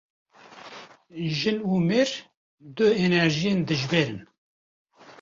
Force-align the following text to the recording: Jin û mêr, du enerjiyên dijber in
Jin 1.39 1.57
û 1.71 1.73
mêr, 1.87 2.09
du 2.75 2.85
enerjiyên 3.05 3.59
dijber 3.67 4.07
in 4.13 4.19